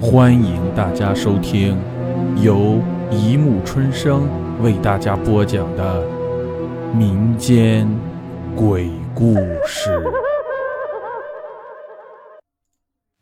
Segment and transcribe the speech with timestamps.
[0.00, 1.76] 欢迎大家收听
[2.40, 4.28] 由一木春生
[4.62, 6.06] 为大家播讲的
[6.94, 7.88] 民间
[8.54, 9.34] 鬼故
[9.66, 10.00] 事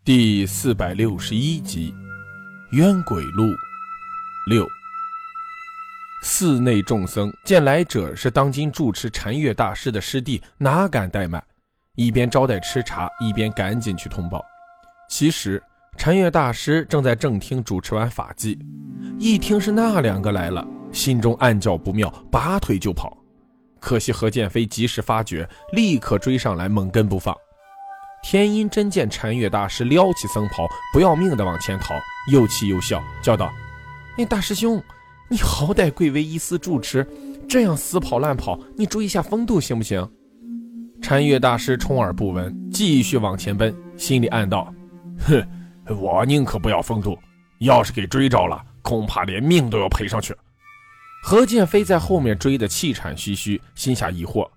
[0.05, 1.95] 第四百六十一集
[2.77, 3.45] 《冤鬼录》
[4.51, 4.67] 六。
[6.23, 11.43] 寺内众僧见来者是当今住持禅月大师的师弟，哪敢怠慢？
[11.95, 14.45] 一边招待吃茶，一边赶紧去通报。
[15.09, 15.63] 其实
[15.97, 18.59] 禅月大师正在正厅主持完法纪，
[19.19, 23.17] 一听是那两个来了，心中暗叫不妙，拔腿就跑。
[23.81, 27.35] 可惜何建飞及时发觉，立刻追上来，猛跟不放。
[28.23, 31.95] 天音真见禅月大师撩起僧袍，不要命的往前逃，
[32.31, 33.53] 又气又笑，叫道
[34.19, 34.83] ：“那大师兄！”
[35.29, 37.05] 你好歹贵为一司住持，
[37.49, 40.09] 这样死跑乱跑，你注意下风度行不行？
[41.03, 44.73] 禅月大师充耳不闻，继续往前奔，心里暗道：
[45.19, 45.45] 哼，
[45.89, 47.19] 我宁可不要风度，
[47.59, 50.35] 要是给追着了，恐怕连命都要赔上去。
[51.23, 54.49] 何建飞在后面追得气喘吁吁，心下疑惑：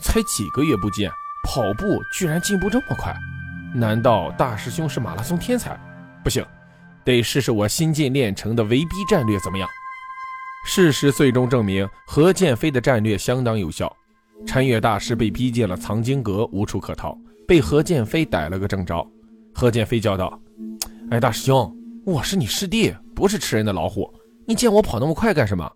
[0.00, 1.10] 才几个月不见，
[1.44, 3.14] 跑步居然进步这么快？
[3.74, 5.78] 难道大师兄是马拉松天才？
[6.24, 6.44] 不行，
[7.04, 9.68] 得试试我新近练成的围逼战略怎么样？
[10.66, 13.94] 事实最终证明，何建飞的战略相当有效。
[14.46, 19.06] 禅月大师被逼进了藏经阁，无处可逃，被何建飞逮了个正着。
[19.54, 20.38] 何建飞叫道
[21.10, 24.08] ：“哎，大师兄，我是你师弟，不是吃人的老虎。
[24.46, 25.68] 你见我跑那么快干什么？”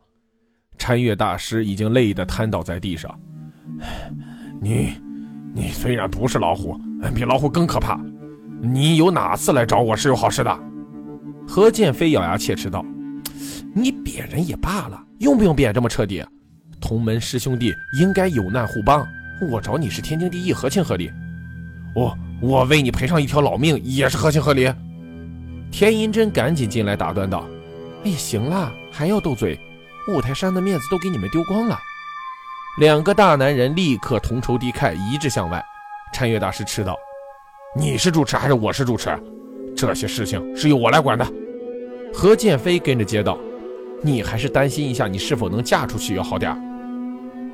[0.79, 3.13] 禅月大师已经累得瘫倒在地上。
[4.61, 4.93] 你，
[5.53, 6.79] 你虽然不是老虎，
[7.13, 8.01] 比老虎更可怕。
[8.63, 10.57] 你有哪次来找我是有好事的？
[11.49, 12.87] 何剑飞咬牙切齿道。
[13.75, 16.25] 你贬人也罢了，用不用贬这么彻底？
[16.81, 19.05] 同门师兄弟应该有难互帮，
[19.51, 21.11] 我找你是天经地义，合情合理。
[21.93, 24.73] 我我为你赔上一条老命也是合情合理。
[25.77, 27.45] 田银珍赶紧进来打断道
[28.07, 29.59] ：“哎呀，行了，还要斗嘴？
[30.07, 31.77] 五台山的面子都给你们丢光了。”
[32.79, 35.61] 两个大男人立刻同仇敌忾，一致向外。
[36.13, 36.97] 禅月大师斥道
[37.75, 39.11] ：“你是主持还是我是主持？
[39.77, 41.27] 这些事情是由我来管的。”
[42.15, 43.37] 何建飞跟着接道。
[44.01, 46.57] 你还是担心一下，你是否能嫁出去要好点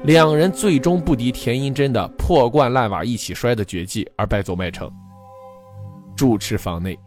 [0.02, 4.92] 两人最终不敌田银珍的破罐烂瓦一起摔的绝技，而败走麦城。
[6.14, 6.98] 住持房内，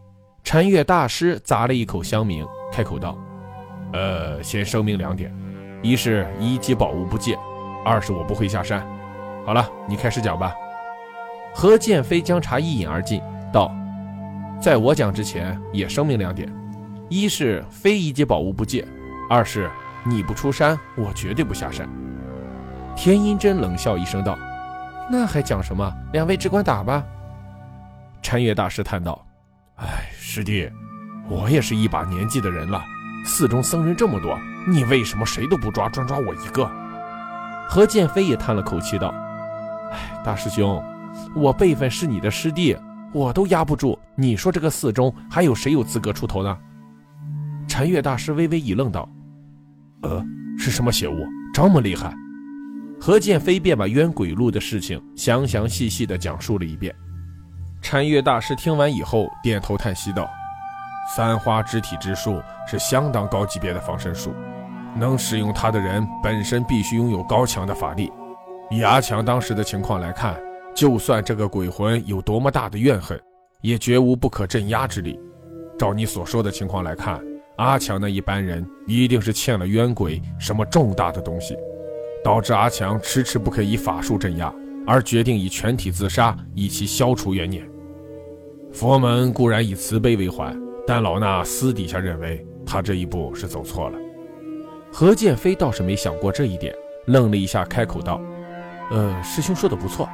[0.44, 3.18] 禅月大师咂了一口香茗，开口道
[3.94, 5.34] ：“呃，先声明两点：
[5.82, 7.36] 一是一级宝物不借；
[7.86, 8.86] 二是我不会下山。
[9.46, 10.54] 好了，你开始讲吧。”
[11.56, 13.22] 何建飞将茶一饮而尽，
[13.54, 13.74] 道
[14.60, 16.52] ：“在我讲之前，也声明两点：
[17.10, 18.86] 一是非一级宝物不借。”
[19.30, 19.72] 二是
[20.06, 21.88] 你不出山，我绝对不下山。
[22.96, 24.38] 田英真冷笑一声道
[25.10, 25.90] ：“那还讲什么？
[26.12, 27.02] 两位只管打吧。”
[28.22, 29.26] 禅月大师叹道
[29.78, 30.68] ：“哎，师弟，
[31.30, 32.84] 我也是一把年纪的人了，
[33.24, 34.36] 寺中僧人这么多，
[34.68, 36.68] 你为什么谁都不抓，专抓我一个？”
[37.70, 39.14] 何剑飞也叹了口气道
[39.94, 40.84] ：“哎，大师兄，
[41.36, 42.76] 我辈分是你的师弟，
[43.14, 46.58] 我都压不住，你说这个寺中还有谁有资格出头呢？”
[47.70, 49.08] 禅月大师微微一愣，道
[50.02, 50.26] ：“呃，
[50.58, 52.12] 是什么邪物这么厉害？”
[53.00, 56.92] 何建飞便把冤鬼路的事情详详细细地讲述了一遍。
[57.84, 60.28] 禅月大师听完以后，点头叹息道
[61.14, 64.34] ：“三花肢体之术是相当高级别的防身术，
[64.96, 68.10] 能使用它的人本身必须拥有高强的法力。
[68.72, 70.42] 以阿强当时的情况来看，
[70.74, 73.22] 就算这个鬼魂有多么大的怨恨，
[73.62, 75.20] 也绝无不可镇压之力。
[75.78, 77.22] 照你所说的情况来看。”
[77.58, 81.56] 阿强那一般人一定是欠了冤鬼什么重大的东西，
[82.24, 84.52] 导致阿强迟迟不肯以法术镇压，
[84.88, 87.64] 而决定以全体自杀，以其消除冤念。
[88.74, 90.52] 佛门固然以慈悲为怀，
[90.88, 93.98] 但老衲私底下认为他这一步是走错了。
[94.92, 96.74] 何建飞倒是没想过这一点，
[97.06, 98.20] 愣了一下，开口道
[98.90, 100.10] ：“呃，师兄说的不错，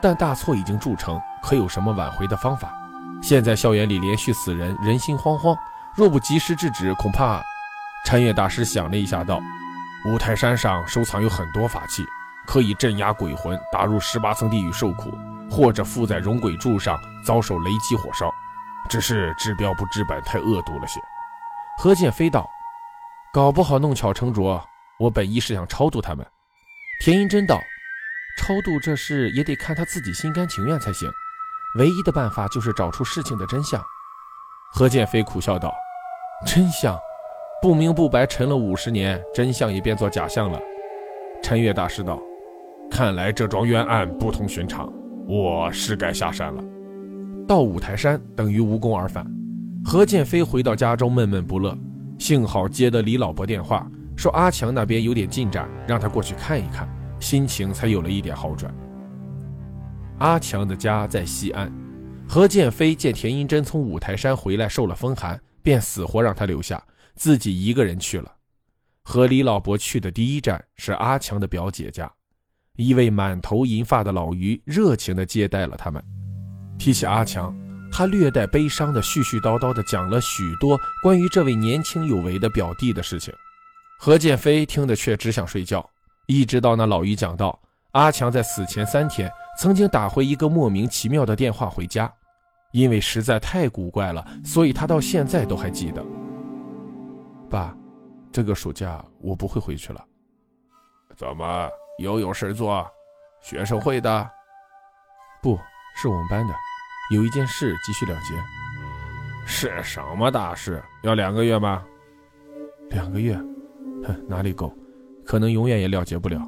[0.00, 2.72] 但大错已经铸成，可有什么挽回的方法？
[3.20, 5.56] 现在校园里连续死人，人心惶惶。”
[5.96, 7.42] 若不及时制止，恐怕……
[8.04, 9.40] 禅月大师想了一下，道
[10.08, 12.04] ：“五台山上收藏有很多法器，
[12.46, 15.10] 可以镇压鬼魂，打入十八层地狱受苦，
[15.56, 18.30] 或者附在熔鬼柱上遭受雷击火烧。
[18.90, 21.00] 只是治标不治本，太恶毒了些。”
[21.78, 22.46] 何剑飞道
[23.32, 24.62] ：“搞不好弄巧成拙。
[24.98, 26.24] 我本意是想超度他们。”
[27.02, 27.58] 田英真道
[28.38, 31.10] ：“超度这事也得看他自己心甘情愿才行。
[31.78, 33.82] 唯一的办法就是找出事情的真相。”
[34.72, 35.74] 何剑飞苦笑道。
[36.46, 36.98] 真相，
[37.62, 40.60] 不明不白沉了五十年，真相也变作假象了。
[41.42, 42.20] 陈月大师道
[42.90, 44.92] ：“看来这桩冤案不同寻常，
[45.26, 46.62] 我是该下山了。
[47.46, 49.26] 到五台山等于无功而返。”
[49.84, 51.78] 何建飞回到家中闷闷不乐，
[52.18, 56.88] 幸好接的李老伯电话，说阿强那边有点进展，让他过去看一看，
[57.20, 58.74] 心情才有了一点好转。
[60.18, 61.72] 阿强的家在西安，
[62.26, 66.82] 何建飞见田英珍从五台山回来受了风寒，便死活让他留下，
[67.14, 68.32] 自己一个人去了。
[69.04, 72.10] 和李老伯去的第一站是阿强的表姐家，
[72.76, 76.02] 一位满头银发的老于热情地接待了他们。
[76.78, 77.54] 提起阿强，
[77.90, 83.32] 他略带悲伤地絮絮叨叨地讲了许多关于这位年轻有为的表弟的事情。
[83.98, 85.88] 何建飞听得却只想睡觉，
[86.26, 87.58] 一直到那老于讲到
[87.92, 89.30] 阿强在死前三天。
[89.58, 92.12] 曾经打回一个莫名其妙的电话回家，
[92.72, 96.04] 因为实在太古怪了，所以他到现在都还记得。
[97.48, 97.74] 爸，
[98.30, 100.04] 这个暑假我不会回去了。
[101.16, 102.86] 怎么又有事做？
[103.40, 104.30] 学生会的？
[105.42, 105.58] 不
[105.94, 106.54] 是我们班的，
[107.14, 108.34] 有一件事急需了结。
[109.46, 110.82] 是什么大事？
[111.02, 111.84] 要两个月吗？
[112.90, 113.34] 两个月？
[114.04, 114.76] 哼，哪里够？
[115.24, 116.40] 可能永远也了结不了。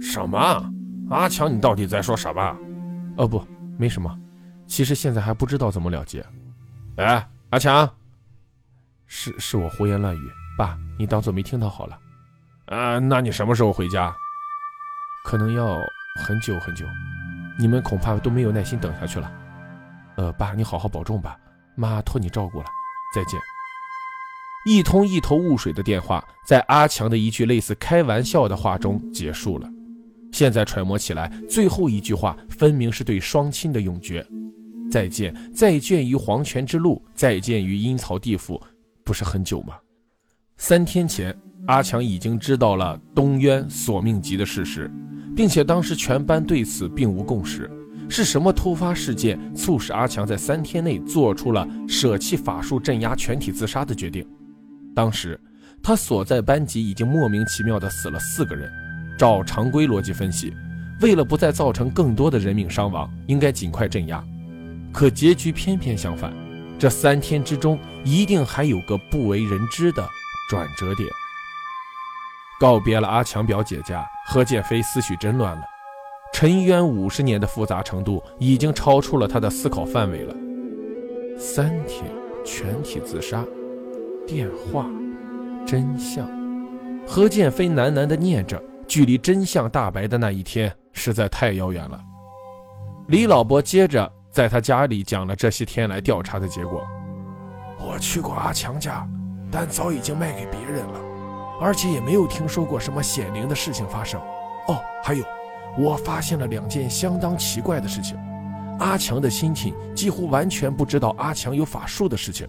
[0.00, 0.38] 什么？
[1.10, 2.56] 阿强，你到底在说什么？
[3.16, 3.42] 哦不，
[3.78, 4.14] 没什么。
[4.66, 6.24] 其实现在还不知道怎么了结。
[6.96, 7.88] 哎，阿强，
[9.06, 11.98] 是是我胡言乱语，爸，你当做没听到好了。
[12.66, 14.14] 啊，那你什么时候回家？
[15.24, 15.78] 可能要
[16.24, 16.86] 很久很久，
[17.58, 19.32] 你们恐怕都没有耐心等下去了。
[20.16, 21.38] 呃，爸，你好好保重吧，
[21.76, 22.66] 妈托你照顾了，
[23.14, 23.38] 再见。
[24.66, 29.68] 一通一头雾水的电话，在阿强的一句类似开玩笑的话中结束了。
[30.32, 34.26] 现在揣摩起来，最后一句话分明是对双亲的永诀。
[34.90, 38.60] 再见，再见于黄泉之路，再见于阴曹地府，
[39.04, 39.78] 不是很久吗？
[40.56, 41.34] 三天前，
[41.68, 44.90] 阿强已经知道了东渊索命集的事实，
[45.36, 47.70] 并且当时全班对此并无共识。
[48.08, 54.26] 是什么突发事件促使阿强在三天内做出了舍弃法术镇压全体自杀的决定？
[54.94, 55.38] 当时，
[55.82, 58.70] 他所在班级已经莫名其妙地死了四个人。
[59.18, 60.54] 照常规逻辑分析，
[61.02, 64.24] 为了不再造成更多的人命伤亡，应该尽快镇压。
[64.90, 66.32] 可结局偏偏相反，
[66.78, 70.08] 这三天之中一定还有个不为人知的
[70.48, 71.06] 转折点。
[72.60, 75.62] 告别了阿强表姐家，何建飞思绪真乱了。
[76.32, 80.34] 沉冤五十年的复杂程度已经超出了他的思考范围了。
[81.38, 82.04] 三天
[82.44, 83.44] 全体自杀，
[84.26, 84.86] 电话，
[85.66, 86.28] 真相。
[87.06, 88.62] 何建飞喃喃地念着。
[88.88, 92.00] 距离真相大白的那一天实在太遥远了。
[93.08, 96.82] 李老伯接着在他家里讲了这些天来调查的结果。
[97.78, 99.06] 我去过阿强家，
[99.52, 101.00] 但早已经卖给别人了，
[101.60, 104.20] 而且也没有听说过什么显灵的事情发生。
[104.68, 105.24] 哦，还有，
[105.78, 108.16] 我发现了两件相当奇怪的事情：
[108.78, 112.48] 阿强的亲戚几乎完全不知道阿强有法术的事情。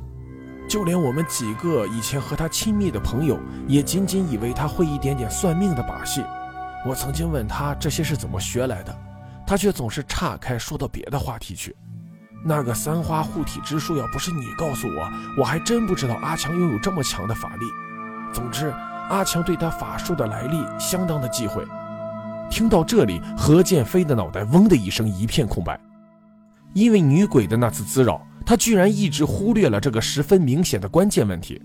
[0.67, 6.23] 就连我们几个以前和他亲密的朋友，也仅仅以为他会一点点算命的把戏。
[6.85, 8.95] 我曾经问他这些是怎么学来的，
[9.47, 11.75] 他却总是岔开说到别的话题去。
[12.45, 15.09] 那个三花护体之术，要不是你告诉我，
[15.39, 17.65] 我还真不知道阿强拥有这么强的法力。
[18.31, 18.71] 总之，
[19.09, 21.63] 阿强对他法术的来历相当的忌讳。
[22.49, 25.79] 听到这里，何建飞的脑袋嗡的一声一片空白，
[26.73, 28.21] 因为女鬼的那次滋扰。
[28.45, 31.61] 他居然一直忽略了这个十分明显的关键问题。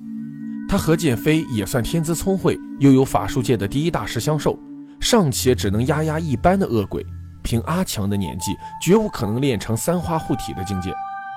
[0.69, 4.58] 他何建飞也算天资聪慧，又有法术界的第一大师相授，
[5.01, 7.03] 尚且只能压压一般的恶鬼。
[7.43, 10.93] 凭阿强的年纪，绝无可能练成三花护体的境界，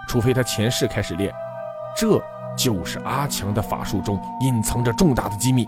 [0.10, 1.32] 除非他前世开始练。
[1.96, 2.22] 这
[2.58, 5.66] 就是阿强的法术中隐藏着重大的机密。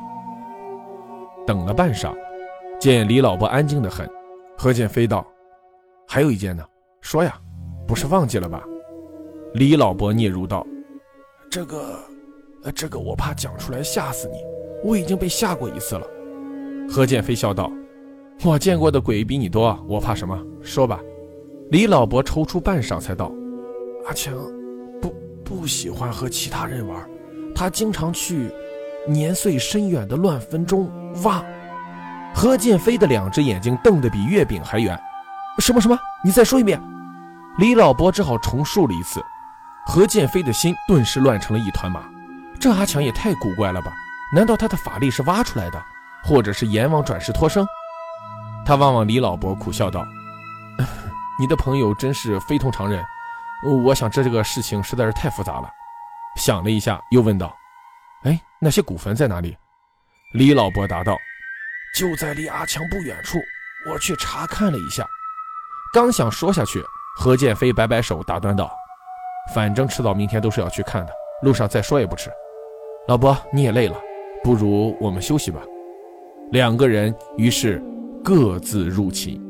[1.50, 2.16] 等了半晌，
[2.80, 4.08] 见李老伯安静的很，
[4.56, 5.26] 何建飞道
[6.08, 6.64] ：“还有一件呢，
[7.02, 7.42] 说呀，
[7.88, 8.64] 不是忘记了吧？”
[9.56, 10.64] 李老伯嗫嚅道
[11.50, 11.96] ：“这个，
[12.62, 14.38] 呃，这个我怕讲出来吓死你。
[14.84, 16.06] 我已经被吓过一次了。”
[16.88, 17.72] 何建飞笑道
[18.46, 20.40] ：“我见过的鬼比你多，我怕什么？
[20.62, 21.02] 说吧。”
[21.72, 23.32] 李老伯踌躇半晌才道
[24.06, 24.36] ：“阿强，
[25.02, 25.12] 不
[25.44, 27.10] 不喜欢和其他人玩，
[27.56, 28.52] 他经常去
[29.08, 30.88] 年岁深远的乱坟中
[31.24, 31.44] 哇。”
[32.34, 34.98] 何建飞的两只眼睛瞪得比月饼还圆。
[35.60, 35.98] “什么什么？
[36.24, 36.82] 你再说一遍。”
[37.58, 39.24] 李老伯只好重述了一次。
[39.86, 42.04] 何建飞的心顿时乱成了一团麻，
[42.60, 43.92] 这阿强也太古怪了吧？
[44.32, 45.84] 难道他的法力是挖出来的，
[46.24, 47.66] 或者是阎王转世托生？
[48.64, 50.06] 他望望李老伯，苦笑道
[51.40, 53.04] ：“你的朋友真是非同常人。
[53.84, 55.70] 我想这这个事情实在是太复杂了。”
[56.38, 57.58] 想了一下，又问道
[58.24, 59.58] ：“哎，那些古坟在哪里？”
[60.34, 61.18] 李老伯答道
[61.98, 63.40] ：“就在离阿强不远处，
[63.90, 65.04] 我去查看了一下。”
[65.92, 66.84] 刚想说下去，
[67.16, 68.72] 何建飞摆摆手，打断道。
[69.56, 72.30] 反正迟早明天都是要去看的，路上再说也不迟。
[73.08, 74.00] 老伯，你也累了，
[74.44, 75.62] 不如我们休息吧。
[76.52, 77.84] 两个人于是
[78.24, 79.42] 各自入寝。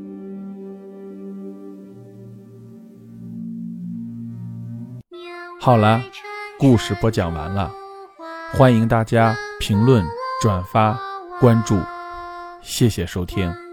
[5.60, 6.02] 好了，
[6.58, 7.70] 故事播讲完了，
[8.54, 10.06] 欢迎大家评论、
[10.42, 10.98] 转发、
[11.42, 11.78] 关注，
[12.62, 13.69] 谢谢收听。